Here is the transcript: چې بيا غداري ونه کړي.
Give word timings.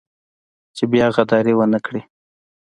چې 0.75 0.83
بيا 0.91 1.07
غداري 1.15 1.53
ونه 1.55 1.79
کړي. 1.85 2.01